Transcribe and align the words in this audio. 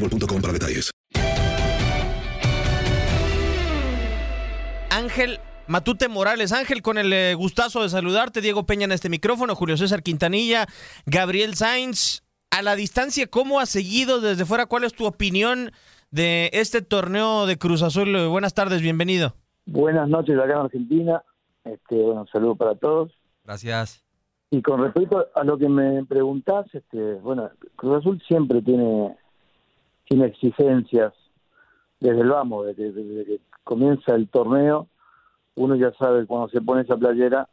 boostmobile.com 0.00 0.40
para 0.40 0.52
detalles. 0.52 0.90
Ángel 4.90 5.38
Matute 5.68 6.08
Morales. 6.08 6.52
Ángel, 6.52 6.82
con 6.82 6.98
el 6.98 7.12
eh, 7.12 7.34
gustazo 7.34 7.82
de 7.82 7.88
saludarte. 7.88 8.40
Diego 8.40 8.64
Peña 8.64 8.84
en 8.84 8.92
este 8.92 9.08
micrófono, 9.08 9.54
Julio 9.54 9.76
César 9.76 10.02
Quintanilla, 10.02 10.66
Gabriel 11.06 11.54
Sainz. 11.54 12.22
A 12.50 12.62
la 12.62 12.74
distancia, 12.74 13.26
¿cómo 13.26 13.60
has 13.60 13.68
seguido 13.68 14.20
desde 14.20 14.46
fuera? 14.46 14.64
¿Cuál 14.64 14.84
es 14.84 14.94
tu 14.94 15.04
opinión 15.04 15.70
de 16.10 16.48
este 16.54 16.80
torneo 16.80 17.44
de 17.44 17.58
Cruz 17.58 17.82
Azul? 17.82 18.16
Eh, 18.16 18.26
Buenas 18.26 18.54
tardes, 18.54 18.80
bienvenido. 18.80 19.34
Buenas 19.66 20.08
noches 20.08 20.38
acá 20.38 20.54
en 20.54 20.60
Argentina. 20.60 21.22
Este, 21.64 21.94
bueno, 21.94 22.22
un 22.22 22.28
saludo 22.28 22.56
para 22.56 22.74
todos. 22.74 23.12
Gracias. 23.44 24.02
Y 24.50 24.62
con 24.62 24.82
respecto 24.82 25.26
a 25.34 25.44
lo 25.44 25.58
que 25.58 25.68
me 25.68 26.06
preguntás, 26.06 26.66
este, 26.72 27.14
bueno, 27.16 27.50
Cruz 27.76 27.98
Azul 27.98 28.22
siempre 28.26 28.62
tiene, 28.62 29.14
tiene 30.08 30.26
exigencias 30.26 31.12
desde 32.00 32.20
el 32.20 32.28
vamos, 32.28 32.66
desde, 32.66 32.92
desde 32.92 33.24
que 33.24 33.40
comienza 33.64 34.14
el 34.14 34.28
torneo, 34.28 34.88
uno 35.56 35.74
ya 35.74 35.92
sabe 35.94 36.26
cuando 36.26 36.48
se 36.48 36.60
pone 36.60 36.82
esa 36.82 36.96
playera, 36.96 37.48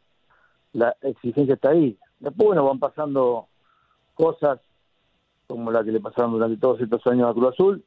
la 0.72 0.96
exigencia 1.02 1.54
está 1.54 1.70
ahí. 1.70 1.98
Después, 2.20 2.46
bueno, 2.46 2.64
van 2.64 2.78
pasando 2.78 3.48
cosas 4.14 4.60
como 5.46 5.70
la 5.70 5.84
que 5.84 5.92
le 5.92 6.00
pasaron 6.00 6.32
durante 6.32 6.56
todos 6.56 6.80
estos 6.80 7.06
años 7.06 7.30
a 7.30 7.34
Cruz 7.34 7.52
Azul, 7.52 7.84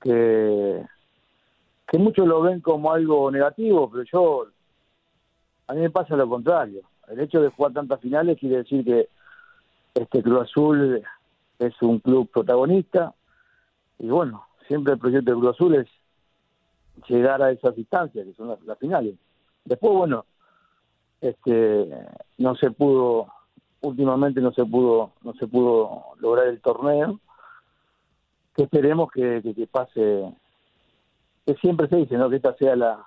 que, 0.00 0.84
que 1.88 1.98
muchos 1.98 2.26
lo 2.26 2.42
ven 2.42 2.60
como 2.60 2.92
algo 2.92 3.30
negativo, 3.30 3.90
pero 3.90 4.04
yo, 4.04 4.46
a 5.66 5.74
mí 5.74 5.80
me 5.80 5.90
pasa 5.90 6.16
lo 6.16 6.28
contrario. 6.28 6.82
El 7.08 7.20
hecho 7.20 7.40
de 7.40 7.50
jugar 7.50 7.72
tantas 7.72 8.00
finales 8.00 8.38
quiere 8.38 8.58
decir 8.58 8.84
que 8.84 9.08
este 9.94 10.22
Cruz 10.22 10.42
Azul 10.42 11.02
es 11.58 11.82
un 11.82 11.98
club 11.98 12.30
protagonista 12.30 13.14
y 13.98 14.08
bueno, 14.08 14.46
siempre 14.66 14.94
el 14.94 14.98
proyecto 14.98 15.30
de 15.30 15.38
Cruz 15.38 15.54
Azul 15.54 15.74
es 15.74 15.88
llegar 17.08 17.42
a 17.42 17.50
esas 17.50 17.74
distancias, 17.74 18.26
que 18.26 18.34
son 18.34 18.48
las, 18.48 18.60
las 18.62 18.78
finales. 18.78 19.14
Después, 19.64 19.94
bueno, 19.94 20.24
este 21.20 21.88
no 22.38 22.54
se 22.56 22.70
pudo, 22.70 23.28
últimamente 23.80 24.40
no 24.40 24.52
se 24.52 24.64
pudo, 24.64 25.12
no 25.22 25.32
se 25.34 25.46
pudo 25.46 26.14
lograr 26.18 26.48
el 26.48 26.60
torneo, 26.60 27.20
que 28.54 28.64
esperemos 28.64 29.10
que, 29.10 29.40
que, 29.42 29.54
que 29.54 29.66
pase, 29.66 30.32
que 31.46 31.54
siempre 31.54 31.88
se 31.88 31.96
dice, 31.96 32.16
¿no? 32.16 32.30
Que 32.30 32.36
esta 32.36 32.54
sea 32.54 32.76
la, 32.76 33.06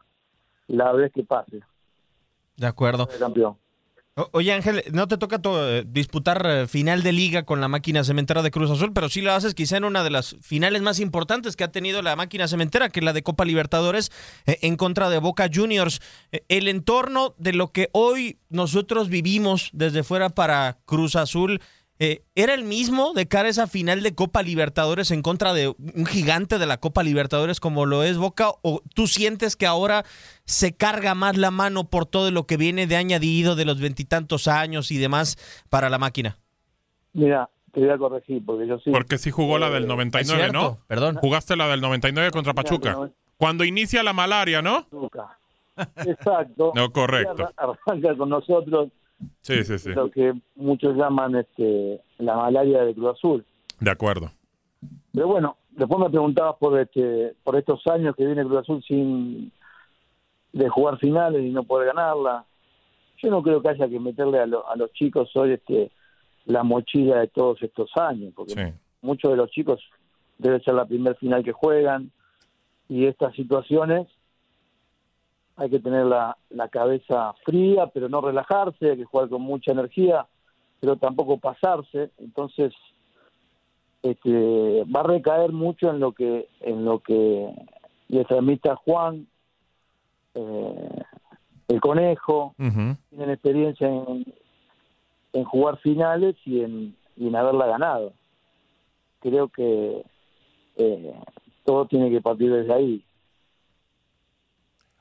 la 0.68 0.92
vez 0.94 1.12
que 1.14 1.24
pase. 1.24 1.62
De 2.56 2.68
acuerdo. 2.68 3.08
El 3.12 3.20
campeón. 3.20 3.58
Oye 4.32 4.52
Ángel, 4.52 4.84
no 4.94 5.08
te 5.08 5.18
toca 5.20 5.38
to- 5.40 5.70
eh, 5.70 5.84
disputar 5.88 6.44
eh, 6.50 6.68
final 6.68 7.04
de 7.04 7.12
liga 7.12 7.44
con 7.44 7.62
la 7.62 7.68
máquina 7.68 8.04
cementera 8.04 8.42
de 8.42 8.50
Cruz 8.50 8.72
Azul, 8.72 8.92
pero 8.92 9.10
sí 9.10 9.22
lo 9.22 9.32
haces 9.32 9.54
quizá 9.54 9.78
en 9.78 9.84
una 9.86 10.04
de 10.04 10.10
las 10.10 10.36
finales 10.42 10.82
más 10.82 11.00
importantes 11.00 11.56
que 11.56 11.64
ha 11.64 11.72
tenido 11.72 12.02
la 12.02 12.16
máquina 12.16 12.48
cementera, 12.48 12.90
que 12.90 13.00
es 13.00 13.04
la 13.04 13.14
de 13.14 13.22
Copa 13.22 13.46
Libertadores 13.46 14.12
eh, 14.48 14.58
en 14.64 14.76
contra 14.76 15.12
de 15.12 15.20
Boca 15.20 15.48
Juniors. 15.54 16.02
El 16.50 16.68
entorno 16.68 17.36
de 17.38 17.54
lo 17.54 17.72
que 17.72 17.90
hoy 17.92 18.40
nosotros 18.50 19.08
vivimos 19.10 19.70
desde 19.74 20.02
fuera 20.04 20.30
para 20.30 20.80
Cruz 20.86 21.16
Azul, 21.16 21.62
eh, 22.00 22.22
¿era 22.36 22.54
el 22.54 22.64
mismo 22.64 23.14
de 23.14 23.28
cara 23.28 23.48
a 23.48 23.52
esa 23.52 23.68
final 23.68 24.04
de 24.04 24.14
Copa 24.14 24.42
Libertadores 24.44 25.12
en 25.12 25.22
contra 25.22 25.54
de 25.54 25.70
un 25.70 26.06
gigante 26.06 26.60
de 26.60 26.66
la 26.66 26.78
Copa 26.78 27.04
Libertadores 27.04 27.60
como 27.60 27.86
lo 27.86 28.04
es 28.04 28.18
Boca? 28.18 28.52
¿O 28.62 28.82
tú 28.94 29.08
sientes 29.08 29.56
que 29.56 29.66
ahora 29.66 30.06
se 30.46 30.74
carga 30.76 31.16
más 31.16 31.38
la 31.38 31.52
mano 31.52 31.86
por 31.86 32.06
todo 32.06 32.30
lo 32.32 32.46
que 32.46 32.58
viene 32.58 32.88
de 32.88 32.96
añadido 32.98 33.56
de 33.56 33.66
los 33.66 33.80
veintitantos 33.80 34.48
años 34.48 34.92
y 34.92 34.98
demás 34.98 35.38
para 35.70 35.90
la 35.90 35.98
máquina? 35.98 36.38
Mira, 37.14 37.50
te 37.74 37.80
voy 37.80 37.90
a 37.90 37.98
corregir 37.98 38.44
porque 38.46 38.68
yo 38.68 38.78
sí. 38.80 38.92
Porque 38.92 39.18
sí 39.18 39.32
jugó 39.32 39.58
la 39.58 39.70
del 39.70 39.84
Es 39.84 39.90
99, 39.90 40.40
cierto, 40.44 40.54
¿no? 40.60 40.78
Perdón. 40.88 41.16
Jugaste 41.18 41.56
la 41.56 41.68
del 41.68 41.82
99 41.82 42.32
contra 42.32 42.54
Pachuca. 42.54 42.98
Cuando 43.38 43.64
inicia 43.64 44.04
la 44.04 44.14
malaria, 44.14 44.62
¿no? 44.62 44.84
Pachuca. 44.86 45.38
Exacto. 46.06 46.72
No, 46.76 46.92
correcto. 46.92 47.52
Arran- 47.56 47.76
Arranca 47.86 48.18
con 48.18 48.30
nosotros 48.30 48.90
Sí, 49.42 49.64
sí, 49.64 49.78
sí. 49.80 49.90
lo 49.94 50.10
que 50.12 50.34
muchos 50.56 50.96
llaman 50.96 51.36
este, 51.36 52.02
la 52.20 52.36
malaria 52.36 52.84
de 52.84 52.94
Cruz 52.94 53.16
Azul. 53.18 53.46
De 53.80 53.90
acuerdo. 53.92 54.30
Pero 55.14 55.28
bueno, 55.28 55.58
después 55.72 56.00
me 56.00 56.10
preguntabas 56.10 56.56
por 56.60 56.80
este, 56.80 57.34
por 57.44 57.56
estos 57.56 57.86
años 57.88 58.16
que 58.16 58.26
viene 58.26 58.44
Cruz 58.46 58.60
Azul 58.60 58.84
sin 58.88 59.52
de 60.54 60.70
jugar 60.70 60.98
finales 61.00 61.42
y 61.44 61.50
no 61.50 61.64
poder 61.64 61.88
ganarla. 61.88 62.46
Yo 63.22 63.30
no 63.32 63.42
creo 63.42 63.62
que 63.62 63.70
haya 63.70 63.88
que 63.88 64.00
meterle 64.00 64.40
a, 64.40 64.46
lo- 64.46 64.68
a 64.70 64.76
los 64.76 64.92
chicos 64.94 65.30
hoy 65.36 65.54
este, 65.54 65.92
la 66.46 66.64
mochila 66.64 67.20
de 67.20 67.28
todos 67.28 67.62
estos 67.64 67.90
años, 67.96 68.34
porque 68.36 68.54
Sí. 68.54 68.74
muchos 69.02 69.32
de 69.32 69.38
los 69.38 69.50
chicos 69.52 69.80
debe 70.38 70.60
ser 70.62 70.76
la 70.76 70.86
primer 70.86 71.16
final 71.16 71.44
que 71.44 71.52
juegan 71.52 72.12
y 72.88 73.06
estas 73.06 73.36
situaciones 73.36 74.08
hay 75.58 75.70
que 75.72 75.80
tener 75.80 76.06
la, 76.06 76.38
la 76.52 76.68
cabeza 76.70 77.34
fría, 77.44 77.88
pero 77.88 78.08
no 78.08 78.22
relajarse, 78.22 78.92
hay 78.92 78.98
que 78.98 79.06
jugar 79.06 79.28
con 79.28 79.42
mucha 79.42 79.72
energía, 79.72 80.28
pero 80.80 80.98
tampoco 80.98 81.38
pasarse. 81.38 82.12
Entonces, 82.20 82.74
este, 84.04 84.84
va 84.84 85.00
a 85.00 85.08
recaer 85.08 85.52
mucho 85.52 85.90
en 85.90 86.00
lo 86.00 86.12
que 86.12 86.48
en 86.62 86.86
lo 86.86 87.00
que 87.00 87.52
le 88.08 88.24
transmita 88.26 88.76
Juan, 88.76 89.28
eh, 90.36 91.04
el 91.68 91.82
conejo, 91.82 92.54
tienen 93.10 93.32
experiencia 93.32 93.88
en, 93.88 94.26
en 95.34 95.44
jugar 95.44 95.78
finales 95.80 96.36
y 96.46 96.62
en, 96.62 96.96
y 97.16 97.28
en 97.28 97.36
haberla 97.36 97.66
ganado. 97.66 98.14
Creo 99.20 99.50
que 99.50 100.04
eh, 100.76 101.14
todo 101.66 101.88
tiene 101.88 102.12
que 102.12 102.22
partir 102.22 102.54
desde 102.54 102.74
ahí. 102.74 103.04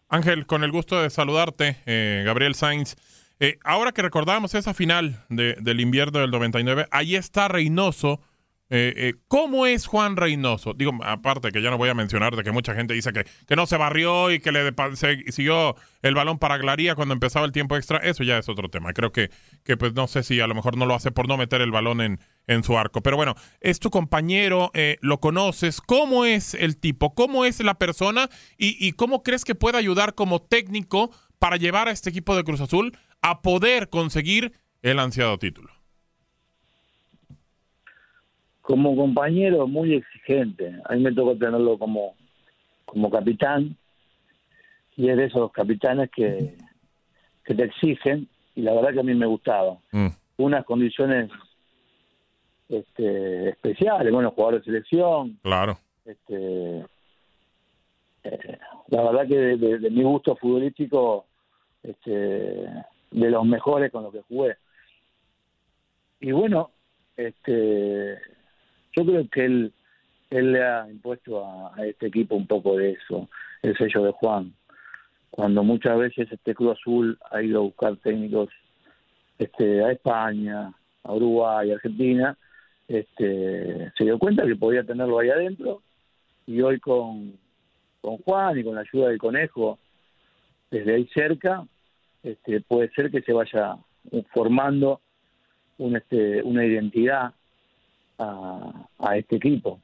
Ángel, 0.08 0.46
con 0.46 0.62
el 0.64 0.70
gusto 0.70 1.00
de 1.02 1.10
saludarte, 1.10 1.76
eh, 1.86 2.22
Gabriel 2.24 2.54
Sainz. 2.54 2.94
Eh, 3.40 3.58
ahora 3.64 3.92
que 3.92 4.02
recordamos 4.02 4.54
esa 4.54 4.72
final 4.72 5.24
de- 5.28 5.54
del 5.60 5.80
invierno 5.80 6.20
del 6.20 6.30
99, 6.30 6.86
ahí 6.90 7.16
está 7.16 7.48
Reynoso 7.48 8.20
Eh, 8.68 8.92
eh, 8.96 9.14
¿Cómo 9.28 9.66
es 9.66 9.86
Juan 9.86 10.16
Reynoso? 10.16 10.74
Digo, 10.74 10.92
aparte 11.04 11.52
que 11.52 11.62
ya 11.62 11.70
no 11.70 11.78
voy 11.78 11.88
a 11.88 11.94
mencionar 11.94 12.34
de 12.34 12.42
que 12.42 12.50
mucha 12.50 12.74
gente 12.74 12.94
dice 12.94 13.12
que, 13.12 13.24
que 13.46 13.54
no 13.54 13.66
se 13.66 13.76
barrió 13.76 14.32
y 14.32 14.40
que 14.40 14.50
le 14.50 14.72
se, 14.94 15.30
siguió 15.30 15.76
el 16.02 16.14
balón 16.14 16.38
para 16.38 16.58
Glaría 16.58 16.96
cuando 16.96 17.14
empezaba 17.14 17.46
el 17.46 17.52
tiempo 17.52 17.76
extra, 17.76 17.98
eso 17.98 18.24
ya 18.24 18.38
es 18.38 18.48
otro 18.48 18.68
tema. 18.68 18.92
Creo 18.92 19.12
que, 19.12 19.30
que 19.62 19.76
pues 19.76 19.94
no 19.94 20.08
sé 20.08 20.24
si 20.24 20.40
a 20.40 20.48
lo 20.48 20.54
mejor 20.54 20.76
no 20.76 20.86
lo 20.86 20.94
hace 20.94 21.12
por 21.12 21.28
no 21.28 21.36
meter 21.36 21.60
el 21.60 21.70
balón 21.70 22.00
en, 22.00 22.20
en 22.48 22.64
su 22.64 22.76
arco. 22.76 23.02
Pero 23.02 23.16
bueno, 23.16 23.36
es 23.60 23.78
tu 23.78 23.90
compañero, 23.90 24.72
eh, 24.74 24.98
lo 25.00 25.20
conoces. 25.20 25.80
¿Cómo 25.80 26.24
es 26.24 26.54
el 26.54 26.76
tipo? 26.76 27.14
¿Cómo 27.14 27.44
es 27.44 27.60
la 27.60 27.74
persona? 27.74 28.28
Y, 28.58 28.76
¿Y 28.84 28.92
cómo 28.92 29.22
crees 29.22 29.44
que 29.44 29.54
puede 29.54 29.78
ayudar 29.78 30.14
como 30.14 30.42
técnico 30.42 31.12
para 31.38 31.56
llevar 31.56 31.86
a 31.86 31.92
este 31.92 32.10
equipo 32.10 32.34
de 32.34 32.42
Cruz 32.42 32.60
Azul 32.60 32.98
a 33.22 33.42
poder 33.42 33.90
conseguir 33.90 34.52
el 34.82 34.98
ansiado 34.98 35.38
título? 35.38 35.75
Como 38.66 38.96
compañero 38.96 39.68
muy 39.68 39.94
exigente. 39.94 40.74
A 40.86 40.94
mí 40.94 41.02
me 41.02 41.12
tocó 41.12 41.36
tenerlo 41.36 41.78
como, 41.78 42.16
como 42.84 43.08
capitán 43.08 43.76
y 44.96 45.08
es 45.08 45.16
de 45.16 45.26
esos 45.26 45.52
capitanes 45.52 46.10
que, 46.10 46.56
que 47.44 47.54
te 47.54 47.62
exigen 47.62 48.28
y 48.56 48.62
la 48.62 48.74
verdad 48.74 48.92
que 48.92 49.00
a 49.00 49.04
mí 49.04 49.14
me 49.14 49.26
gustaba. 49.26 49.78
Mm. 49.92 50.08
Unas 50.38 50.64
condiciones 50.64 51.30
este, 52.68 53.50
especiales, 53.50 54.12
bueno, 54.12 54.32
jugadores 54.32 54.62
de 54.62 54.72
selección. 54.72 55.38
Claro. 55.44 55.78
Este, 56.04 56.84
eh, 58.24 58.58
la 58.88 59.02
verdad 59.04 59.28
que 59.28 59.36
de, 59.36 59.90
mi 59.90 60.02
gusto 60.02 60.34
futbolístico, 60.34 61.26
este, 61.84 62.10
de 62.10 63.30
los 63.30 63.46
mejores 63.46 63.92
con 63.92 64.02
los 64.02 64.12
que 64.12 64.22
jugué. 64.22 64.56
Y 66.18 66.32
bueno, 66.32 66.72
este, 67.16 68.18
yo 68.96 69.04
creo 69.04 69.28
que 69.28 69.44
él, 69.44 69.72
él 70.30 70.52
le 70.52 70.64
ha 70.64 70.88
impuesto 70.90 71.44
a, 71.44 71.86
este 71.86 72.06
equipo 72.06 72.34
un 72.34 72.46
poco 72.46 72.76
de 72.76 72.92
eso, 72.92 73.28
el 73.62 73.76
sello 73.76 74.02
de 74.02 74.12
Juan. 74.12 74.54
Cuando 75.30 75.62
muchas 75.62 75.98
veces 75.98 76.32
este 76.32 76.54
Club 76.54 76.72
Azul 76.72 77.18
ha 77.30 77.42
ido 77.42 77.58
a 77.58 77.64
buscar 77.64 77.96
técnicos 77.98 78.48
este, 79.38 79.84
a 79.84 79.92
España, 79.92 80.72
a 81.02 81.12
Uruguay, 81.12 81.70
a 81.70 81.74
Argentina, 81.74 82.38
este, 82.88 83.92
se 83.96 84.04
dio 84.04 84.18
cuenta 84.18 84.46
que 84.46 84.56
podía 84.56 84.82
tenerlo 84.82 85.18
ahí 85.18 85.28
adentro 85.28 85.82
y 86.46 86.62
hoy 86.62 86.80
con, 86.80 87.36
con 88.00 88.16
Juan 88.18 88.58
y 88.58 88.64
con 88.64 88.76
la 88.76 88.80
ayuda 88.80 89.08
del 89.08 89.18
conejo 89.18 89.78
desde 90.70 90.94
ahí 90.94 91.06
cerca, 91.12 91.66
este, 92.22 92.60
puede 92.62 92.90
ser 92.90 93.10
que 93.10 93.20
se 93.22 93.32
vaya 93.32 93.76
formando 94.32 95.00
un, 95.78 95.96
este, 95.96 96.42
una 96.42 96.64
identidad 96.64 97.34
a, 98.18 99.16
este 99.16 99.36
equipo. 99.36 99.80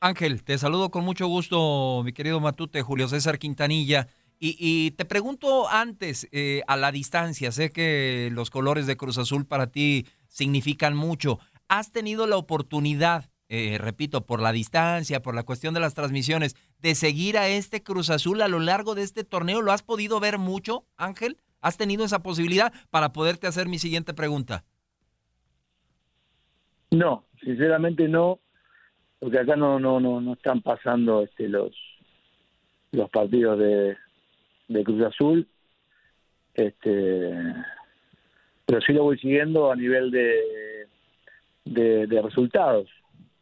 Ángel, 0.00 0.44
te 0.44 0.58
saludo 0.58 0.90
con 0.90 1.04
mucho 1.04 1.26
gusto, 1.26 2.02
mi 2.04 2.12
querido 2.12 2.40
Matute, 2.40 2.82
Julio 2.82 3.08
César 3.08 3.38
Quintanilla. 3.38 4.08
Y, 4.40 4.92
te 4.92 5.04
pregunto 5.04 5.68
antes, 5.68 6.28
eh, 6.30 6.62
a 6.68 6.76
la 6.76 6.92
distancia, 6.92 7.50
sé 7.50 7.70
que 7.70 8.28
los 8.32 8.50
colores 8.50 8.86
de 8.86 8.96
Cruz 8.96 9.18
Azul 9.18 9.46
para 9.46 9.72
ti 9.72 10.06
significan 10.28 10.94
mucho. 10.94 11.40
¿Has 11.66 11.90
tenido 11.90 12.28
la 12.28 12.36
oportunidad, 12.36 13.30
eh, 13.48 13.78
repito, 13.80 14.26
por 14.26 14.40
la 14.40 14.52
distancia, 14.52 15.22
por 15.22 15.34
la 15.34 15.42
cuestión 15.42 15.74
de 15.74 15.80
las 15.80 15.94
transmisiones, 15.94 16.54
de 16.78 16.94
seguir 16.94 17.36
a 17.36 17.48
este 17.48 17.82
Cruz 17.82 18.10
Azul 18.10 18.40
a 18.40 18.46
lo 18.46 18.60
largo 18.60 18.94
de 18.94 19.02
este 19.02 19.24
torneo? 19.24 19.60
¿Lo 19.60 19.72
has 19.72 19.82
podido 19.82 20.20
ver 20.20 20.38
mucho, 20.38 20.86
Ángel? 20.96 21.38
¿Has 21.60 21.76
tenido 21.76 22.04
esa 22.04 22.22
posibilidad 22.22 22.72
para 22.90 23.12
poderte 23.12 23.48
hacer 23.48 23.66
mi 23.66 23.80
siguiente 23.80 24.14
pregunta? 24.14 24.64
No, 26.90 27.24
sinceramente 27.42 28.08
no, 28.08 28.40
porque 29.18 29.38
acá 29.38 29.56
no 29.56 29.78
no 29.78 30.00
no, 30.00 30.20
no 30.20 30.32
están 30.32 30.62
pasando 30.62 31.22
este 31.22 31.48
los 31.48 31.72
los 32.92 33.10
partidos 33.10 33.58
de, 33.58 33.96
de 34.68 34.84
Cruz 34.84 35.02
Azul. 35.04 35.48
Este 36.54 37.34
pero 38.68 38.82
sí 38.82 38.92
lo 38.92 39.04
voy 39.04 39.18
siguiendo 39.18 39.72
a 39.72 39.76
nivel 39.76 40.10
de, 40.10 40.86
de, 41.64 42.22
resultados. 42.22 42.86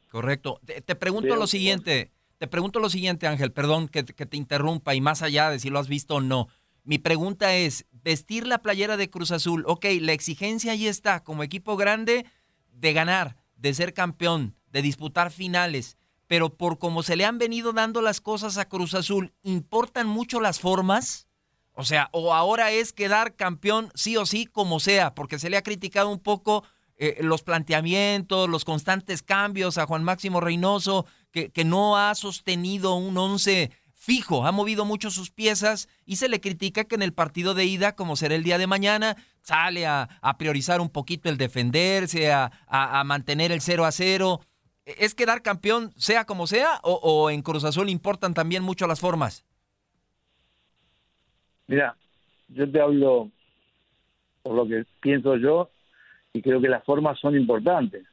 Correcto. 0.08 0.60
Te, 0.64 0.94
pregunto 0.94 1.34
lo 1.34 1.48
siguiente, 1.48 2.12
te 2.38 2.46
pregunto 2.46 2.78
lo 2.78 2.88
siguiente, 2.88 3.26
Ángel, 3.26 3.50
perdón 3.50 3.88
que, 3.88 4.04
que, 4.04 4.24
te 4.24 4.36
interrumpa 4.36 4.94
y 4.94 5.00
más 5.00 5.22
allá 5.22 5.50
de 5.50 5.58
si 5.58 5.68
lo 5.68 5.80
has 5.80 5.88
visto 5.88 6.14
o 6.14 6.20
no. 6.20 6.46
Mi 6.84 6.98
pregunta 6.98 7.56
es, 7.56 7.86
vestir 8.04 8.46
la 8.46 8.58
playera 8.58 8.96
de 8.96 9.10
Cruz 9.10 9.32
Azul, 9.32 9.64
ok, 9.66 9.86
la 10.00 10.12
exigencia 10.12 10.70
ahí 10.70 10.86
está, 10.86 11.24
como 11.24 11.42
equipo 11.42 11.76
grande, 11.76 12.24
de 12.78 12.92
ganar, 12.92 13.36
de 13.56 13.74
ser 13.74 13.94
campeón, 13.94 14.54
de 14.70 14.82
disputar 14.82 15.30
finales, 15.30 15.96
pero 16.26 16.56
por 16.56 16.78
cómo 16.78 17.02
se 17.02 17.16
le 17.16 17.24
han 17.24 17.38
venido 17.38 17.72
dando 17.72 18.02
las 18.02 18.20
cosas 18.20 18.58
a 18.58 18.68
Cruz 18.68 18.94
Azul, 18.94 19.32
¿importan 19.42 20.06
mucho 20.06 20.40
las 20.40 20.60
formas? 20.60 21.28
O 21.72 21.84
sea, 21.84 22.08
o 22.12 22.34
ahora 22.34 22.70
es 22.70 22.92
quedar 22.92 23.36
campeón 23.36 23.90
sí 23.94 24.16
o 24.16 24.26
sí, 24.26 24.46
como 24.46 24.80
sea, 24.80 25.14
porque 25.14 25.38
se 25.38 25.50
le 25.50 25.56
ha 25.56 25.62
criticado 25.62 26.10
un 26.10 26.18
poco 26.18 26.64
eh, 26.96 27.18
los 27.20 27.42
planteamientos, 27.42 28.48
los 28.48 28.64
constantes 28.64 29.22
cambios 29.22 29.76
a 29.78 29.86
Juan 29.86 30.02
Máximo 30.02 30.40
Reynoso, 30.40 31.06
que, 31.30 31.50
que 31.50 31.64
no 31.64 31.96
ha 31.98 32.14
sostenido 32.14 32.94
un 32.94 33.16
once 33.18 33.70
fijo, 33.94 34.46
ha 34.46 34.52
movido 34.52 34.84
mucho 34.84 35.10
sus 35.10 35.30
piezas 35.30 35.88
y 36.04 36.16
se 36.16 36.28
le 36.28 36.40
critica 36.40 36.84
que 36.84 36.94
en 36.94 37.02
el 37.02 37.12
partido 37.12 37.54
de 37.54 37.64
ida, 37.66 37.96
como 37.96 38.16
será 38.16 38.34
el 38.34 38.44
día 38.44 38.56
de 38.56 38.66
mañana, 38.66 39.16
sale 39.46 39.86
a, 39.86 40.08
priorizar 40.38 40.80
un 40.80 40.90
poquito 40.90 41.28
el 41.28 41.36
defenderse, 41.36 42.32
a, 42.32 43.02
mantener 43.04 43.52
el 43.52 43.60
0 43.60 43.84
a 43.84 43.92
0. 43.92 44.40
¿Es 44.84 45.14
quedar 45.14 45.42
campeón 45.42 45.92
sea 45.96 46.24
como 46.24 46.46
sea 46.46 46.80
o, 46.82 47.30
en 47.30 47.42
Cruz 47.42 47.64
Azul 47.64 47.88
importan 47.88 48.34
también 48.34 48.62
mucho 48.64 48.86
las 48.86 49.00
formas? 49.00 49.44
Mira, 51.68 51.96
yo 52.48 52.70
te 52.70 52.80
hablo 52.80 53.30
por 54.42 54.54
lo 54.54 54.66
que 54.66 54.84
pienso 55.00 55.36
yo 55.36 55.70
y 56.32 56.42
creo 56.42 56.60
que 56.60 56.68
las 56.68 56.84
formas 56.84 57.18
son 57.20 57.36
importantes. 57.36 58.04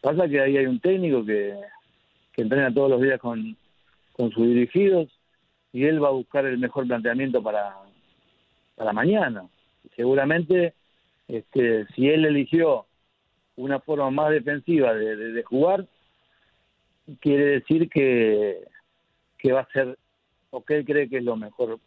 Pasa 0.00 0.28
que 0.28 0.40
ahí 0.40 0.56
hay 0.56 0.66
un 0.66 0.80
técnico 0.80 1.24
que, 1.24 1.56
que 2.32 2.42
entrena 2.42 2.74
todos 2.74 2.90
los 2.90 3.00
días 3.00 3.20
con, 3.20 3.56
con 4.12 4.32
sus 4.32 4.46
dirigidos 4.46 5.08
y 5.72 5.84
él 5.84 6.02
va 6.02 6.08
a 6.08 6.12
buscar 6.12 6.44
el 6.44 6.58
mejor 6.58 6.86
planteamiento 6.88 7.40
para, 7.40 7.76
para 8.74 8.92
mañana. 8.92 9.44
Seguramente, 9.96 10.74
este, 11.28 11.86
si 11.94 12.08
él 12.08 12.24
eligió 12.24 12.86
una 13.56 13.80
forma 13.80 14.10
más 14.10 14.30
defensiva 14.30 14.94
de, 14.94 15.42
jugar, 15.42 15.86
quiere 17.20 17.60
decir 17.60 17.88
que, 17.88 18.64
que 19.38 19.52
va 19.52 19.60
a 19.60 19.72
ser, 19.72 19.98
o 20.50 20.64
que 20.64 20.78
él 20.78 20.84
cree 20.84 21.08
que 21.08 21.18
es 21.18 21.24
lo 21.24 21.36
mejor 21.36 21.78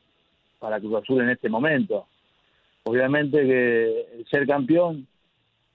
para 0.60 0.80
Cruz 0.80 1.02
Azul 1.02 1.22
en 1.22 1.30
este 1.30 1.50
momento. 1.50 2.08
Obviamente 2.84 3.42
que 3.46 4.24
ser 4.30 4.46
campeón, 4.46 5.08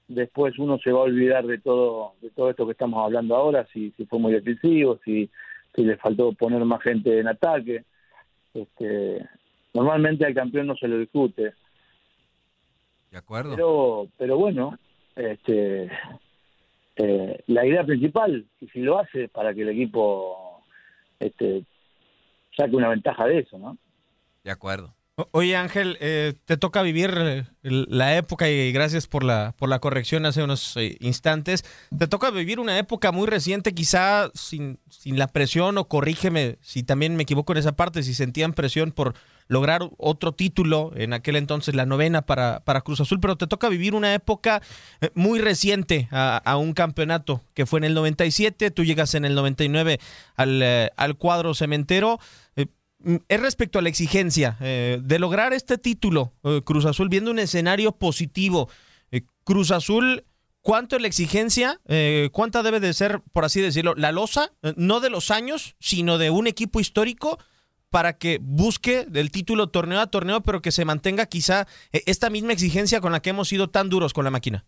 después 0.06 0.58
uno 0.58 0.78
se 0.78 0.92
va 0.92 1.00
a 1.00 1.04
olvidar 1.04 1.46
de 1.46 1.58
todo, 1.58 2.14
de 2.20 2.30
todo 2.30 2.50
esto 2.50 2.66
que 2.66 2.72
estamos 2.72 3.04
hablando 3.04 3.34
ahora, 3.34 3.66
si, 3.72 3.92
si 3.96 4.04
fue 4.06 4.18
muy 4.18 4.32
defensivo, 4.32 4.98
si, 5.04 5.28
si 5.74 5.84
le 5.84 5.96
faltó 5.96 6.32
poner 6.32 6.64
más 6.64 6.82
gente 6.82 7.18
en 7.18 7.28
ataque. 7.28 7.84
Este, 8.54 9.24
normalmente 9.74 10.26
al 10.26 10.34
campeón 10.34 10.66
no 10.68 10.76
se 10.76 10.88
lo 10.88 10.98
discute. 10.98 11.54
De 13.10 13.18
acuerdo. 13.18 13.52
Pero, 13.52 14.08
pero 14.16 14.38
bueno, 14.38 14.78
este, 15.16 15.90
eh, 16.96 17.42
la 17.46 17.66
idea 17.66 17.84
principal, 17.84 18.46
y 18.60 18.68
si 18.68 18.80
lo 18.80 18.98
hace, 18.98 19.28
para 19.28 19.52
que 19.54 19.62
el 19.62 19.70
equipo 19.70 20.62
este, 21.18 21.64
saque 22.56 22.76
una 22.76 22.88
ventaja 22.88 23.26
de 23.26 23.40
eso, 23.40 23.58
¿no? 23.58 23.76
De 24.44 24.50
acuerdo. 24.50 24.94
Oye 25.32 25.56
Ángel, 25.56 25.96
eh, 26.00 26.34
te 26.44 26.56
toca 26.56 26.82
vivir 26.82 27.12
eh, 27.16 27.44
la 27.62 28.16
época 28.16 28.48
y 28.48 28.72
gracias 28.72 29.06
por 29.06 29.24
la, 29.24 29.54
por 29.58 29.68
la 29.68 29.78
corrección 29.78 30.24
hace 30.26 30.42
unos 30.42 30.76
eh, 30.76 30.96
instantes. 31.00 31.64
Te 31.96 32.06
toca 32.06 32.30
vivir 32.30 32.60
una 32.60 32.78
época 32.78 33.12
muy 33.12 33.26
reciente, 33.26 33.74
quizá 33.74 34.30
sin, 34.34 34.78
sin 34.88 35.18
la 35.18 35.28
presión 35.28 35.78
o 35.78 35.88
corrígeme 35.88 36.56
si 36.60 36.82
también 36.82 37.16
me 37.16 37.24
equivoco 37.24 37.52
en 37.52 37.58
esa 37.58 37.72
parte, 37.72 38.02
si 38.02 38.14
sentían 38.14 38.52
presión 38.52 38.92
por 38.92 39.14
lograr 39.50 39.90
otro 39.98 40.32
título, 40.32 40.92
en 40.96 41.12
aquel 41.12 41.36
entonces 41.36 41.74
la 41.74 41.84
novena 41.84 42.22
para, 42.22 42.60
para 42.60 42.80
Cruz 42.80 43.00
Azul, 43.00 43.20
pero 43.20 43.36
te 43.36 43.46
toca 43.46 43.68
vivir 43.68 43.94
una 43.94 44.14
época 44.14 44.62
muy 45.14 45.40
reciente 45.40 46.08
a, 46.10 46.56
un 46.56 46.72
campeonato 46.72 47.42
que 47.52 47.66
fue 47.66 47.80
en 47.80 47.84
el 47.84 47.94
97, 47.94 48.70
tú 48.70 48.84
llegas 48.84 49.14
en 49.14 49.24
el 49.24 49.34
99 49.34 49.98
al, 50.36 50.90
al 50.96 51.16
cuadro 51.16 51.54
cementero. 51.54 52.18
Mm, 53.02 53.16
es 53.28 53.40
respecto 53.40 53.78
a 53.78 53.82
la 53.82 53.88
exigencia 53.88 54.56
eh, 54.60 54.98
de 55.02 55.18
lograr 55.18 55.52
este 55.52 55.78
título, 55.78 56.34
eh, 56.44 56.60
Cruz 56.64 56.84
Azul, 56.84 57.08
viendo 57.08 57.30
un 57.30 57.38
escenario 57.38 57.92
positivo. 57.92 58.68
Eh, 59.10 59.22
Cruz 59.44 59.70
Azul, 59.70 60.24
¿cuánto 60.60 60.96
es 60.96 61.02
la 61.02 61.08
exigencia? 61.08 61.80
¿Cuánta 62.32 62.62
debe 62.62 62.80
de 62.80 62.92
ser, 62.92 63.22
por 63.32 63.44
así 63.44 63.60
decirlo, 63.60 63.94
la 63.94 64.12
losa? 64.12 64.52
no 64.76 65.00
de 65.00 65.10
los 65.10 65.30
años, 65.30 65.74
sino 65.80 66.18
de 66.18 66.30
un 66.30 66.46
equipo 66.46 66.80
histórico 66.80 67.38
para 67.90 68.14
que 68.14 68.38
busque 68.40 69.04
del 69.04 69.30
título 69.30 69.66
torneo 69.68 70.00
a 70.00 70.06
torneo, 70.06 70.40
pero 70.40 70.62
que 70.62 70.70
se 70.70 70.84
mantenga 70.84 71.26
quizá 71.26 71.66
esta 71.92 72.30
misma 72.30 72.52
exigencia 72.52 73.00
con 73.00 73.12
la 73.12 73.20
que 73.20 73.30
hemos 73.30 73.48
sido 73.48 73.68
tan 73.68 73.90
duros 73.90 74.14
con 74.14 74.24
la 74.24 74.30
máquina. 74.30 74.64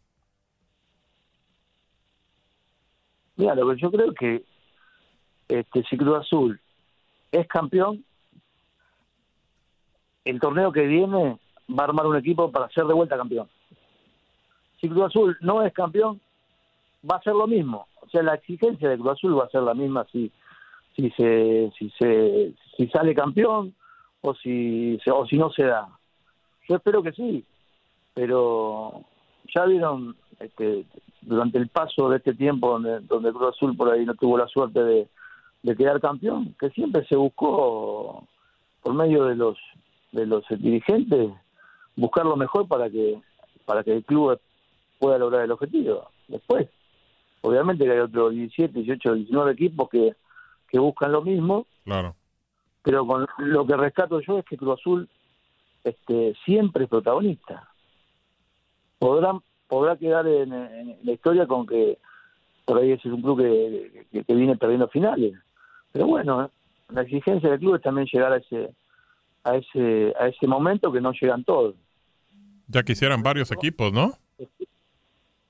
Mira, 3.37 3.55
lo 3.55 3.71
que 3.71 3.81
yo 3.81 3.91
creo 3.91 4.13
que 4.13 4.45
este, 5.49 5.83
si 5.89 5.97
Cruz 5.97 6.19
Azul 6.21 6.61
es 7.31 7.47
campeón, 7.47 8.05
el 10.25 10.41
torneo 10.41 10.73
que 10.73 10.83
viene 10.83 11.39
va 11.71 11.85
a 11.85 11.85
armar 11.85 12.07
un 12.07 12.17
equipo 12.17 12.51
para 12.51 12.69
ser 12.71 12.85
de 12.85 12.95
vuelta 12.95 13.17
campeón. 13.17 13.49
Si 14.81 14.89
Cruz 14.89 15.07
Azul 15.07 15.37
no 15.41 15.63
es 15.65 15.73
campeón, 15.73 16.21
va 17.09 17.17
a 17.17 17.23
ser 17.23 17.35
lo 17.35 17.47
mismo. 17.47 17.87
O 18.01 18.09
sea, 18.09 18.23
la 18.23 18.35
exigencia 18.35 18.89
de 18.89 18.99
Cruz 18.99 19.13
Azul 19.13 19.39
va 19.39 19.45
a 19.45 19.51
ser 19.51 19.63
la 19.63 19.75
misma 19.75 20.07
si 20.11 20.31
si 20.95 21.11
se 21.13 21.73
si 21.79 21.91
se 21.99 22.55
si 22.77 22.87
sale 22.89 23.15
campeón 23.15 23.75
o 24.21 24.35
si 24.35 24.99
o 25.13 25.27
si 25.27 25.37
no 25.37 25.51
se 25.51 25.65
da. 25.65 25.89
Yo 26.69 26.77
espero 26.77 27.03
que 27.03 27.13
sí, 27.13 27.45
pero 28.15 29.05
ya 29.55 29.65
vieron 29.65 30.17
este, 30.39 30.85
durante 31.21 31.59
el 31.59 31.69
paso 31.69 32.09
de 32.09 32.19
este 32.19 32.35
tiempo 32.35 32.71
donde, 32.71 33.01
donde 33.01 33.33
Cruz 33.33 33.55
Azul 33.55 33.77
por 33.77 33.91
ahí 33.91 34.05
no 34.05 34.15
tuvo 34.15 34.39
la 34.39 34.47
suerte 34.47 34.83
de, 34.83 35.09
de 35.63 35.77
quedar 35.77 36.01
campeón, 36.01 36.55
que 36.59 36.71
siempre 36.71 37.05
se 37.07 37.17
buscó 37.17 38.27
por 38.83 38.95
medio 38.95 39.25
de 39.25 39.37
los 39.37 39.59
de 40.13 40.27
los 40.27 40.45
dirigentes 40.51 41.31
buscar 41.97 42.27
lo 42.27 42.37
mejor 42.37 42.69
para 42.69 42.91
que 42.91 43.21
para 43.65 43.83
que 43.83 43.93
el 43.93 44.05
club 44.05 44.39
pueda 44.99 45.19
lograr 45.19 45.43
el 45.43 45.51
objetivo. 45.51 46.09
Después, 46.29 46.69
obviamente 47.41 47.85
que 47.85 47.93
hay 47.93 47.99
otros 47.99 48.33
17, 48.33 48.73
18, 48.81 49.15
19 49.15 49.53
equipos 49.53 49.89
que, 49.89 50.15
que 50.69 50.79
buscan 50.79 51.13
lo 51.13 51.23
mismo. 51.23 51.67
Claro. 51.85 52.15
Pero 52.83 53.07
con 53.07 53.27
lo 53.39 53.67
que 53.67 53.77
rescato 53.77 54.21
yo 54.21 54.39
es 54.39 54.45
que 54.45 54.57
Cruz 54.57 54.81
Azul 54.81 55.09
este, 55.85 56.35
siempre 56.45 56.85
es 56.85 56.91
protagonista. 56.91 57.69
Podrá, 58.99 59.39
podrá 59.69 59.97
quedar 59.97 60.27
en, 60.27 60.51
la 61.03 61.13
historia 61.13 61.47
con 61.47 61.67
que 61.67 61.99
por 62.65 62.79
ahí 62.79 62.93
ese 62.93 63.09
es 63.09 63.15
un 63.15 63.23
club 63.23 63.39
que, 63.39 64.25
que, 64.25 64.35
viene 64.35 64.57
perdiendo 64.57 64.89
finales. 64.89 65.35
Pero 65.93 66.07
bueno, 66.07 66.51
la 66.91 67.03
exigencia 67.03 67.51
del 67.51 67.59
club 67.59 67.77
es 67.77 67.83
también 67.83 68.07
llegar 68.13 68.33
a 68.33 68.37
ese 68.37 68.75
a 69.45 69.57
ese 69.57 70.15
a 70.19 70.29
ese 70.29 70.47
momento 70.47 70.93
que 70.93 71.01
no 71.01 71.13
llegan 71.13 71.45
todos. 71.45 71.75
Ya 72.69 72.83
quisieran 72.83 73.23
varios 73.23 73.51
equipos, 73.51 73.93
¿no? 73.93 74.13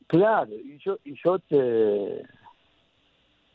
Claro, 0.07 0.51
y 0.53 0.79
yo 0.79 0.99
y 1.05 1.15
yo 1.23 1.39
te, 1.39 2.23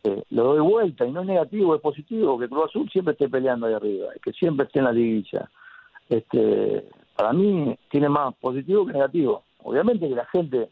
lo 0.04 0.44
doy 0.44 0.60
vuelta 0.60 1.06
y 1.06 1.12
no 1.12 1.22
es 1.22 1.28
negativo, 1.28 1.76
es 1.76 1.82
positivo 1.82 2.38
que 2.40 2.48
Cruz 2.48 2.66
Azul 2.66 2.90
siempre 2.90 3.14
esté 3.14 3.28
peleando 3.30 3.68
ahí 3.68 3.74
arriba, 3.74 4.08
que 4.22 4.32
siempre 4.34 4.66
esté 4.66 4.80
en 4.80 4.86
la 4.86 4.92
liguilla. 4.92 5.50
Este, 6.10 6.88
para 7.16 7.34
mí 7.34 7.78
tiene 7.90 8.10
más 8.10 8.34
positivo 8.36 8.86
que 8.86 8.94
negativo. 8.94 9.44
Obviamente 9.64 10.08
que 10.08 10.16
la 10.16 10.26
gente 10.26 10.70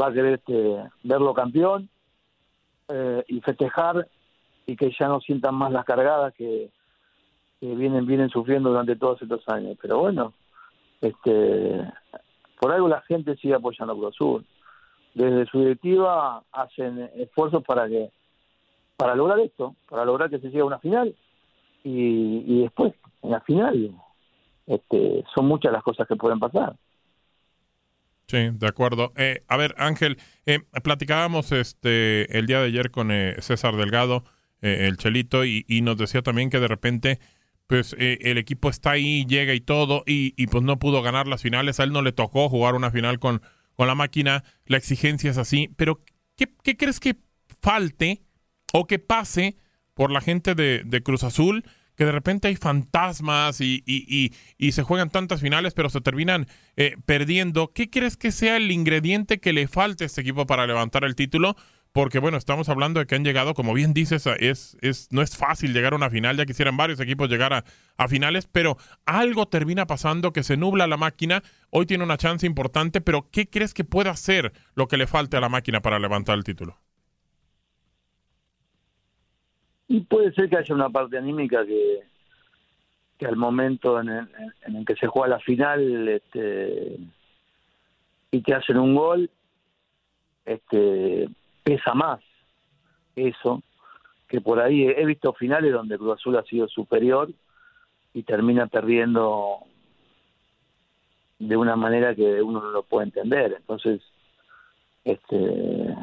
va 0.00 0.08
a 0.08 0.12
querer 0.12 0.34
este, 0.34 0.76
verlo 1.02 1.34
campeón 1.34 1.88
eh, 2.88 3.24
y 3.28 3.40
festejar 3.40 4.08
y 4.66 4.76
que 4.76 4.92
ya 4.98 5.08
no 5.08 5.20
sientan 5.20 5.54
más 5.54 5.72
las 5.72 5.84
cargadas 5.84 6.34
que, 6.34 6.70
vienen 7.60 8.06
vienen 8.06 8.30
sufriendo 8.30 8.70
durante 8.70 8.94
todos 8.94 9.20
estos 9.20 9.48
años. 9.48 9.76
Pero 9.80 9.98
bueno, 9.98 10.34
este, 11.00 11.90
por 12.60 12.72
algo 12.72 12.88
la 12.88 13.00
gente 13.02 13.34
sigue 13.36 13.54
apoyando 13.54 13.94
a 13.94 13.96
Cruz 13.96 14.14
Azul. 14.14 14.46
Desde 15.14 15.46
su 15.46 15.60
directiva 15.60 16.44
hacen 16.52 17.10
esfuerzos 17.16 17.64
para 17.64 17.88
que 17.88 18.10
para 18.98 19.14
lograr 19.14 19.38
esto, 19.40 19.76
para 19.88 20.04
lograr 20.04 20.28
que 20.28 20.40
se 20.40 20.48
llegue 20.48 20.60
a 20.60 20.64
una 20.66 20.80
final 20.80 21.14
y, 21.84 22.44
y 22.46 22.62
después 22.62 22.92
en 23.22 23.30
la 23.30 23.40
final 23.40 23.94
este, 24.66 25.24
son 25.34 25.46
muchas 25.46 25.72
las 25.72 25.82
cosas 25.82 26.06
que 26.06 26.16
pueden 26.16 26.38
pasar. 26.40 26.76
Sí, 28.26 28.50
de 28.52 28.66
acuerdo. 28.66 29.12
Eh, 29.16 29.42
a 29.48 29.56
ver, 29.56 29.74
Ángel, 29.78 30.18
eh, 30.44 30.58
platicábamos 30.82 31.50
este 31.52 32.36
el 32.36 32.46
día 32.46 32.60
de 32.60 32.66
ayer 32.66 32.90
con 32.90 33.10
eh, 33.10 33.36
César 33.38 33.76
Delgado, 33.76 34.24
el 34.60 34.96
Chelito, 34.96 35.44
y, 35.44 35.64
nos 35.82 35.96
decía 35.96 36.20
también 36.20 36.50
que 36.50 36.58
de 36.58 36.66
repente, 36.66 37.20
pues 37.68 37.94
el 37.96 38.38
equipo 38.38 38.68
está 38.68 38.90
ahí, 38.90 39.24
llega 39.24 39.54
y 39.54 39.60
todo, 39.60 40.02
y, 40.04 40.34
y, 40.36 40.48
pues 40.48 40.64
no 40.64 40.80
pudo 40.80 41.00
ganar 41.00 41.28
las 41.28 41.42
finales. 41.42 41.78
A 41.78 41.84
él 41.84 41.92
no 41.92 42.02
le 42.02 42.10
tocó 42.10 42.48
jugar 42.48 42.74
una 42.74 42.90
final 42.90 43.20
con, 43.20 43.40
con 43.76 43.86
la 43.86 43.94
máquina. 43.94 44.42
La 44.66 44.76
exigencia 44.76 45.30
es 45.30 45.38
así. 45.38 45.70
Pero, 45.76 46.00
¿qué, 46.36 46.48
qué 46.64 46.76
crees 46.76 46.98
que 46.98 47.14
falte 47.62 48.24
o 48.72 48.86
que 48.86 48.98
pase 48.98 49.56
por 49.94 50.10
la 50.10 50.20
gente 50.20 50.54
de, 50.54 51.02
Cruz 51.02 51.24
Azul? 51.24 51.64
que 51.96 52.04
de 52.04 52.12
repente 52.12 52.46
hay 52.46 52.54
fantasmas 52.54 53.60
y, 53.60 54.32
se 54.70 54.82
juegan 54.84 55.10
tantas 55.10 55.40
finales, 55.40 55.74
pero 55.74 55.90
se 55.90 56.00
terminan 56.00 56.46
eh, 56.76 56.94
perdiendo. 57.06 57.72
¿Qué 57.72 57.90
crees 57.90 58.16
que 58.16 58.30
sea 58.30 58.56
el 58.56 58.70
ingrediente 58.70 59.40
que 59.40 59.52
le 59.52 59.66
falte 59.66 60.04
a 60.04 60.06
este 60.06 60.20
equipo 60.20 60.46
para 60.46 60.68
levantar 60.68 61.02
el 61.02 61.16
título? 61.16 61.56
Porque 61.92 62.20
bueno, 62.20 62.36
estamos 62.36 62.68
hablando 62.68 63.00
de 63.00 63.06
que 63.06 63.16
han 63.16 63.24
llegado, 63.24 63.54
como 63.54 63.74
bien 63.74 63.94
dices, 63.94 64.24
es, 64.38 64.76
no 65.10 65.22
es 65.22 65.36
fácil 65.36 65.72
llegar 65.72 65.94
a 65.94 65.96
una 65.96 66.10
final, 66.10 66.36
ya 66.36 66.46
quisieran 66.46 66.76
varios 66.76 67.00
equipos 67.00 67.28
llegar 67.28 67.52
a, 67.52 67.64
a 67.96 68.06
finales, 68.06 68.46
pero 68.46 68.76
algo 69.04 69.48
termina 69.48 69.86
pasando 69.86 70.32
que 70.32 70.44
se 70.44 70.56
nubla 70.56 70.86
la 70.86 70.96
máquina. 70.96 71.42
Hoy 71.70 71.86
tiene 71.86 72.04
una 72.04 72.16
chance 72.16 72.46
importante, 72.46 73.00
pero 73.00 73.28
¿qué 73.32 73.48
crees 73.48 73.74
que 73.74 73.82
pueda 73.82 74.12
hacer 74.12 74.52
lo 74.74 74.86
que 74.86 74.98
le 74.98 75.08
falte 75.08 75.36
a 75.36 75.40
la 75.40 75.48
máquina 75.48 75.80
para 75.80 75.98
levantar 75.98 76.36
el 76.36 76.44
título? 76.44 76.78
Y 79.88 80.00
puede 80.00 80.32
ser 80.32 80.48
que 80.50 80.58
haya 80.58 80.74
una 80.74 80.90
parte 80.90 81.16
anímica 81.16 81.64
que, 81.64 82.02
que 83.18 83.26
al 83.26 83.36
momento 83.36 84.00
en 84.00 84.08
el, 84.10 84.28
en 84.66 84.76
el 84.76 84.84
que 84.84 84.94
se 84.96 85.06
juega 85.06 85.28
la 85.28 85.40
final 85.40 86.08
este, 86.08 86.98
y 88.30 88.42
te 88.42 88.54
hacen 88.54 88.78
un 88.78 88.94
gol, 88.94 89.30
este, 90.44 91.28
pesa 91.64 91.94
más 91.94 92.20
eso, 93.16 93.62
que 94.28 94.40
por 94.40 94.60
ahí 94.60 94.86
he 94.86 95.04
visto 95.06 95.32
finales 95.32 95.72
donde 95.72 95.98
Cruz 95.98 96.14
Azul 96.14 96.36
ha 96.36 96.42
sido 96.44 96.68
superior 96.68 97.30
y 98.14 98.22
termina 98.22 98.66
perdiendo 98.66 99.60
de 101.38 101.56
una 101.56 101.76
manera 101.76 102.14
que 102.14 102.42
uno 102.42 102.60
no 102.60 102.70
lo 102.70 102.82
puede 102.82 103.06
entender. 103.06 103.54
Entonces, 103.58 104.02
este, 105.04 105.96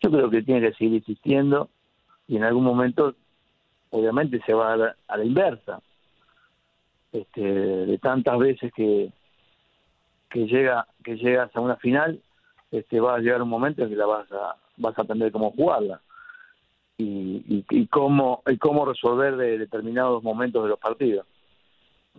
yo 0.00 0.10
creo 0.10 0.30
que 0.30 0.42
tiene 0.42 0.60
que 0.60 0.74
seguir 0.74 0.98
existiendo 0.98 1.70
y 2.26 2.36
en 2.36 2.44
algún 2.44 2.64
momento 2.64 3.14
obviamente 3.90 4.40
se 4.44 4.54
va 4.54 4.72
a 4.72 4.76
la, 4.76 4.96
a 5.08 5.16
la 5.16 5.24
inversa. 5.24 5.80
Este, 7.12 7.40
de 7.40 7.98
tantas 7.98 8.38
veces 8.38 8.72
que 8.72 9.12
que 10.30 10.46
llega 10.46 10.88
que 11.04 11.16
llegas 11.16 11.54
a 11.54 11.60
una 11.60 11.76
final 11.76 12.20
este 12.72 12.98
va 12.98 13.14
a 13.14 13.18
llegar 13.20 13.40
un 13.40 13.48
momento 13.48 13.84
en 13.84 13.88
que 13.88 13.94
la 13.94 14.06
vas 14.06 14.30
a 14.32 14.56
vas 14.78 14.98
a 14.98 15.02
aprender 15.02 15.30
cómo 15.30 15.52
jugarla. 15.52 16.00
Y, 16.96 17.64
y, 17.70 17.86
cómo 17.88 18.42
y 18.46 18.56
cómo 18.56 18.84
resolver 18.84 19.36
de 19.36 19.58
determinados 19.58 20.22
momentos 20.22 20.62
de 20.62 20.68
los 20.68 20.78
partidos. 20.78 21.26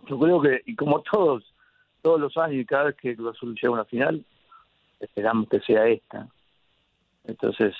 Yo 0.06 0.18
creo 0.18 0.40
que 0.40 0.62
y 0.66 0.76
como 0.76 1.00
todos 1.00 1.44
todos 2.02 2.20
los 2.20 2.36
años 2.36 2.56
y 2.60 2.64
cada 2.64 2.84
vez 2.84 2.96
que 2.96 3.16
Cruz 3.16 3.38
llega 3.42 3.68
a 3.68 3.72
una 3.72 3.84
final 3.84 4.24
esperamos 5.00 5.48
que 5.48 5.60
sea 5.60 5.86
esta. 5.88 6.26
Entonces 7.24 7.74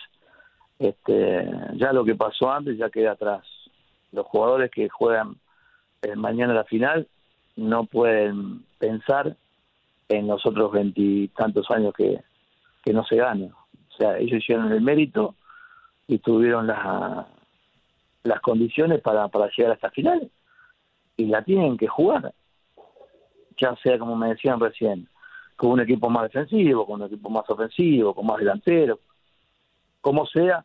este, 0.78 1.50
ya 1.74 1.92
lo 1.92 2.04
que 2.04 2.14
pasó 2.14 2.50
antes 2.50 2.76
ya 2.78 2.90
queda 2.90 3.12
atrás. 3.12 3.44
Los 4.12 4.26
jugadores 4.26 4.70
que 4.70 4.88
juegan 4.88 5.36
eh, 6.02 6.16
mañana 6.16 6.54
la 6.54 6.64
final 6.64 7.06
no 7.56 7.84
pueden 7.84 8.64
pensar 8.78 9.36
en 10.08 10.26
los 10.26 10.44
otros 10.46 10.72
veintitantos 10.72 11.70
años 11.70 11.92
que, 11.94 12.20
que 12.84 12.92
no 12.92 13.04
se 13.04 13.16
gana. 13.16 13.46
O 13.46 13.96
sea, 13.96 14.18
ellos 14.18 14.38
hicieron 14.38 14.70
el 14.72 14.80
mérito 14.80 15.34
y 16.06 16.18
tuvieron 16.18 16.66
las 16.66 17.26
las 18.26 18.40
condiciones 18.40 19.00
para, 19.00 19.28
para 19.28 19.48
llegar 19.56 19.70
a 19.70 19.74
esta 19.74 19.90
final 19.90 20.30
y 21.16 21.26
la 21.26 21.42
tienen 21.42 21.76
que 21.76 21.86
jugar. 21.86 22.32
Ya 23.56 23.74
sea, 23.76 23.98
como 23.98 24.16
me 24.16 24.30
decían 24.30 24.60
recién, 24.60 25.08
con 25.54 25.70
un 25.70 25.80
equipo 25.80 26.10
más 26.10 26.24
defensivo, 26.24 26.84
con 26.84 27.00
un 27.00 27.06
equipo 27.06 27.30
más 27.30 27.48
ofensivo, 27.48 28.14
con 28.14 28.26
más 28.26 28.38
delanteros, 28.38 28.98
como 30.06 30.24
sea, 30.24 30.64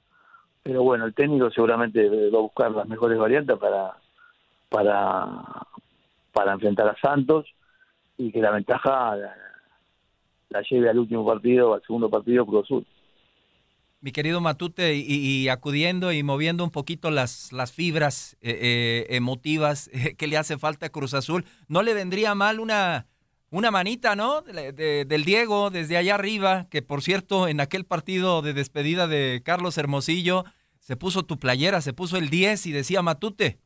pero 0.62 0.83
bueno, 0.83 1.05
el 1.05 1.15
técnico 1.15 1.50
seguramente 1.50 2.07
va 2.29 2.38
a 2.38 2.41
buscar 2.43 2.69
las 2.69 2.88
mejores 2.88 3.17
variantes 3.17 3.57
para, 3.57 3.98
para, 4.69 5.65
para 6.31 6.53
enfrentar 6.53 6.88
a 6.88 6.95
Santos 7.01 7.48
y 8.19 8.31
que 8.31 8.39
la 8.39 8.51
ventaja 8.51 9.15
la, 10.50 10.62
lleve 10.69 10.91
al 10.91 11.00
último 11.00 11.25
partido, 11.25 11.74
al 11.74 11.81
segundo 11.81 12.07
partido 12.07 12.45
Cruz 12.45 12.65
Azul. 12.65 12.86
Mi 14.01 14.12
querido 14.12 14.41
Matute, 14.41 14.93
y, 14.93 15.50
acudiendo 15.50 16.12
y 16.12 16.21
moviendo 16.21 16.63
un 16.63 16.69
poquito 16.69 17.10
las, 17.10 17.51
las 17.51 17.71
fibras 17.71 18.38
eh, 18.41 18.60
eh, 18.62 19.15
emotivas 19.15 19.89
que 20.19 20.27
le 20.27 20.38
hace 20.38 20.60
falta 20.60 20.86
a 20.86 20.89
Cruz 20.89 21.15
Azul, 21.15 21.45
¿no 21.67 21.81
le 21.81 21.95
vendría 21.95 22.36
mal 22.36 22.60
una, 22.60 23.07
una 23.51 23.70
manita, 23.70 24.15
¿no? 24.15 24.41
del 24.41 25.24
Diego 25.24 25.70
desde 25.70 25.98
allá 25.98 26.15
arriba, 26.15 26.67
que 26.70 26.81
por 26.81 27.01
cierto, 27.01 27.48
en 27.48 27.60
aquel 27.60 27.86
partido 27.86 28.41
de 28.41 28.53
despedida 28.53 29.08
de 29.08 29.41
Carlos 29.46 29.77
Hermosillo, 29.77 30.46
se 30.79 30.96
puso 30.96 31.24
tu 31.24 31.38
playera, 31.38 31.81
se 31.81 31.93
puso 31.93 32.17
el 32.17 32.29
10 32.29 32.65
y 32.65 32.72
decía 32.72 33.01
Matute. 33.01 33.60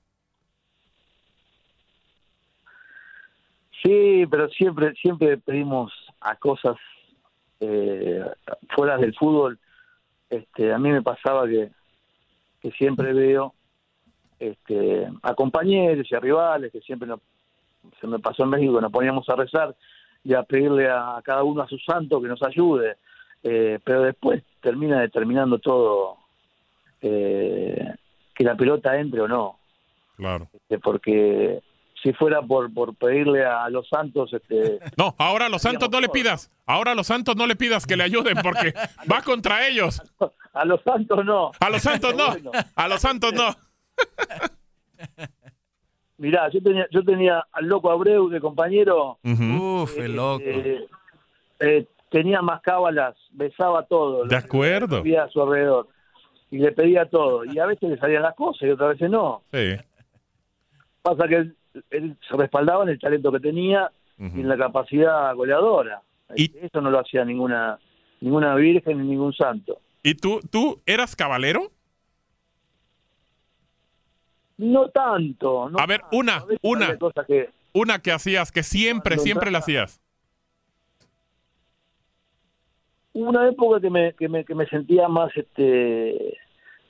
Sí, 3.82 4.26
pero 4.30 4.50
siempre, 4.50 4.94
siempre 4.96 5.38
pedimos 5.38 5.94
a 6.20 6.36
cosas 6.36 6.76
eh, 7.60 8.26
fuera 8.76 8.98
del 8.98 9.16
fútbol 9.16 9.60
este, 10.30 10.74
a 10.74 10.80
mí 10.80 10.90
me 10.90 11.02
pasaba 11.02 11.48
que, 11.48 11.70
que 12.62 12.72
siempre 12.72 13.14
veo 13.14 13.54
este, 14.40 15.08
a 15.22 15.34
compañeros 15.34 16.08
y 16.10 16.16
a 16.16 16.20
rivales 16.20 16.72
que 16.72 16.82
siempre 16.82 17.08
nos, 17.08 17.20
se 18.00 18.08
me 18.08 18.20
pasó 18.20 18.44
en 18.44 18.50
México, 18.50 18.82
nos 18.82 18.92
poníamos 18.92 19.28
a 19.30 19.36
rezar 19.36 19.76
y 20.24 20.34
a 20.34 20.44
pedirle 20.44 20.90
a, 20.90 21.22
cada 21.24 21.44
uno 21.44 21.62
a 21.62 21.68
su 21.68 21.78
santo 21.80 22.22
que 22.22 22.28
nos 22.28 22.42
ayude, 22.44 22.98
eh, 23.44 23.80
pero 23.84 24.02
después 24.02 24.44
termina 24.62 25.00
determinando 25.00 25.60
todo 25.60 26.18
eh, 27.02 27.94
que 28.34 28.44
la 28.44 28.56
pelota 28.56 29.00
entre 29.00 29.22
o 29.22 29.28
no. 29.28 29.60
Claro. 30.18 30.48
Este, 30.54 30.80
porque 30.80 31.62
si 32.02 32.14
fuera 32.14 32.42
por, 32.42 32.74
por 32.74 32.96
pedirle 32.96 33.46
a 33.46 33.70
los 33.70 33.88
santos... 33.88 34.34
Este, 34.34 34.80
no, 34.98 35.16
ahora 35.18 35.48
a 35.48 35.50
los 35.50 35.62
santos 35.62 35.90
no 35.90 36.00
le 36.00 36.10
pidas. 36.10 36.52
Ahora 36.66 36.92
a 36.92 36.96
los 36.96 37.08
santos 37.08 37.36
no 37.36 37.48
le 37.48 37.56
pidas 37.56 37.86
que 37.86 37.96
le 37.96 38.04
ayuden 38.04 38.38
porque 38.42 38.74
va 39.12 39.22
contra 39.22 39.68
ellos. 39.68 40.02
A 40.54 40.66
los 40.66 40.82
santos 40.82 41.26
no. 41.26 41.52
A 41.60 41.70
los 41.70 41.82
santos 41.82 42.16
no. 42.16 42.36
A 42.76 42.88
los 42.88 43.02
santos 43.02 43.34
no. 43.34 43.56
Mirá, 46.18 46.50
yo 46.50 46.62
tenía, 46.62 46.88
yo 46.92 47.04
tenía 47.04 47.46
al 47.52 47.66
loco 47.66 47.92
Abreu 47.92 48.30
de 48.30 48.40
compañero. 48.40 49.20
Uf, 49.24 49.98
el 49.98 50.12
eh, 50.12 50.16
loco. 50.16 50.44
eh, 50.46 50.86
eh, 51.60 51.86
tenía 52.10 52.42
más 52.42 52.62
cábalas, 52.62 53.16
besaba 53.32 53.84
todo. 53.84 54.26
De 54.26 54.36
acuerdo. 54.36 55.04
A 55.22 55.30
su 55.30 55.42
alrededor. 55.42 55.88
Y 56.52 56.60
le 56.60 56.72
pedía 56.72 57.06
todo. 57.10 57.44
Y 57.44 57.60
a 57.60 57.66
veces 57.66 57.90
le 57.90 57.98
salían 57.98 58.24
las 58.24 58.36
cosas 58.36 58.64
y 58.64 58.72
otras 58.72 58.92
veces 58.92 59.10
no. 59.10 59.42
Sí. 59.52 59.76
Pasa 61.02 61.28
que 61.28 61.36
él, 61.36 61.56
él 61.90 62.18
se 62.28 62.38
respaldaba 62.38 62.84
en 62.84 62.90
el 62.90 63.00
talento 63.00 63.32
que 63.32 63.40
tenía 63.40 63.92
y 64.18 64.24
en 64.24 64.48
la 64.48 64.58
capacidad 64.58 65.36
goleadora. 65.36 66.02
Eso 66.30 66.82
no 66.82 66.90
lo 66.90 67.00
hacía 67.00 67.26
ninguna 67.26 67.78
ninguna 68.22 68.56
virgen 68.56 68.98
ni 69.00 69.10
ningún 69.10 69.34
santo. 69.34 69.80
¿Y 70.04 70.16
tú, 70.16 70.40
tú 70.50 70.82
eras 70.86 71.16
cabalero? 71.16 71.72
No 74.58 74.90
tanto. 74.90 75.70
No 75.70 75.80
a 75.80 75.86
ver, 75.86 76.02
tanto. 76.02 76.18
una, 76.18 76.36
A 76.38 76.46
veces 76.46 76.60
una. 76.64 76.98
que, 77.28 77.50
Una 77.74 78.00
que 78.00 78.12
hacías, 78.12 78.52
que 78.52 78.64
siempre, 78.64 79.18
siempre 79.18 79.52
la 79.52 79.60
hacías. 79.60 80.02
hubo 83.14 83.30
una 83.30 83.48
época 83.48 83.80
que 83.80 83.90
me, 83.90 84.14
que 84.14 84.28
me, 84.28 84.44
que 84.44 84.56
me 84.56 84.66
sentía 84.68 85.08
más 85.08 85.32
este 85.36 86.38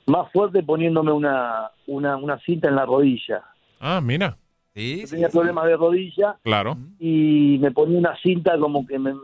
más 0.06 0.30
fuerte 0.32 0.62
poniéndome 0.62 1.10
una, 1.12 1.70
una, 1.88 2.16
una 2.16 2.38
cinta 2.40 2.68
en 2.68 2.76
la 2.76 2.86
rodilla. 2.86 3.42
Ah, 3.80 4.00
mira. 4.00 4.36
Sí, 4.74 5.00
Yo 5.02 5.08
tenía 5.08 5.28
problemas 5.30 5.66
de 5.66 5.76
rodilla 5.76 6.36
Claro. 6.44 6.76
y 7.00 7.58
me 7.60 7.70
ponía 7.72 7.98
una 7.98 8.16
cinta 8.22 8.56
como 8.58 8.86
que 8.86 8.98
me, 8.98 9.14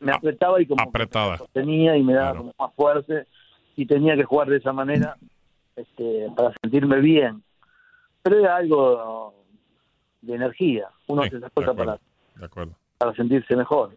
me 0.00 0.12
apretaba 0.12 0.60
y 0.60 0.66
como 0.66 0.82
Apretada. 0.82 1.36
que 1.38 1.44
tenía 1.52 1.96
y 1.96 2.02
me 2.02 2.14
daba 2.14 2.38
como 2.38 2.52
más 2.58 2.74
fuerte 2.74 3.26
y 3.76 3.86
tenía 3.86 4.16
que 4.16 4.24
jugar 4.24 4.48
de 4.48 4.56
esa 4.56 4.72
manera 4.72 5.16
este, 5.76 6.26
para 6.36 6.52
sentirme 6.62 6.98
bien. 7.00 7.42
Pero 8.22 8.38
era 8.38 8.56
algo 8.56 9.34
de 10.20 10.34
energía. 10.34 10.88
Uno 11.06 11.22
hace 11.22 11.36
esas 11.36 11.50
cosas 11.52 11.74
para, 11.76 11.98
De 12.36 12.44
acuerdo. 12.44 12.74
para 12.98 13.14
sentirse 13.14 13.56
mejor. 13.56 13.96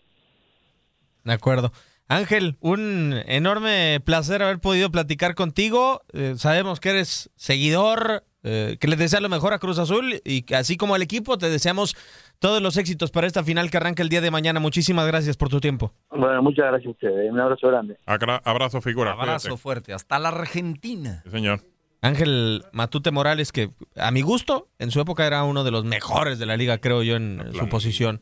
De 1.24 1.34
acuerdo. 1.34 1.72
Ángel, 2.08 2.58
un 2.60 3.14
enorme 3.28 4.00
placer 4.06 4.44
haber 4.44 4.60
podido 4.60 4.92
platicar 4.92 5.36
contigo. 5.36 6.02
Eh, 6.12 6.36
sabemos 6.38 6.80
que 6.80 6.90
eres 6.90 7.32
seguidor, 7.36 8.24
eh, 8.44 8.78
que 8.80 8.88
le 8.88 8.98
desea 8.98 9.22
lo 9.22 9.30
mejor 9.30 9.54
a 9.54 9.60
Cruz 9.60 9.80
Azul 9.80 10.22
y 10.26 10.54
así 10.54 10.76
como 10.76 10.96
al 10.96 11.02
equipo 11.02 11.38
te 11.38 11.50
deseamos 11.50 11.96
todos 12.40 12.62
los 12.62 12.76
éxitos 12.76 13.10
para 13.10 13.26
esta 13.26 13.42
final 13.44 13.72
que 13.72 13.78
arranca 13.78 14.04
el 14.04 14.10
día 14.10 14.20
de 14.20 14.32
mañana. 14.32 14.60
Muchísimas 14.60 15.08
gracias 15.08 15.38
por 15.38 15.48
tu 15.50 15.62
tiempo. 15.62 15.94
Bueno, 16.10 16.42
muchas 16.44 16.66
gracias 16.66 16.88
a 16.88 16.92
ustedes. 16.92 17.32
Un 17.32 17.40
abrazo 17.40 17.68
grande. 17.70 17.98
Abrazo, 18.06 18.82
figura. 18.82 19.14
Abrazo 19.14 19.48
cuídate. 19.48 19.62
fuerte. 19.62 19.94
Hasta 19.94 20.20
la 20.20 20.30
Argentina. 20.30 21.22
Sí, 21.24 21.32
señor. 21.32 21.62
Ángel 22.04 22.66
Matute 22.74 23.12
Morales, 23.12 23.54
que 23.54 23.72
a 23.96 24.12
mi 24.12 24.22
gusto, 24.22 24.68
en 24.78 24.92
su 24.92 25.00
época 25.00 25.26
era 25.26 25.46
uno 25.46 25.64
de 25.64 25.72
los 25.72 25.86
mejores 25.86 26.38
de 26.38 26.46
la 26.46 26.58
liga, 26.58 26.78
creo 26.80 27.02
yo, 27.02 27.16
en 27.16 27.42
su 27.58 27.70
posición. 27.70 28.22